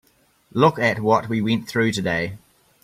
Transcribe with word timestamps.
Look 0.51 0.79
at 0.79 0.97
what 0.99 1.29
we 1.29 1.43
went 1.43 1.67
through 1.67 1.91
today. 1.91 2.39